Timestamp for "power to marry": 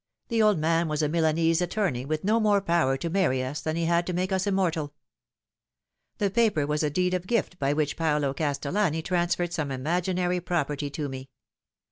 2.59-3.43